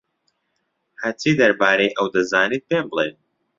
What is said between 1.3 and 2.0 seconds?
دەربارەی